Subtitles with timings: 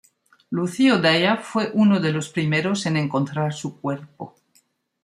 [0.49, 4.35] Lucio Dalla fue uno de los primeros en encontrar su cuerpo.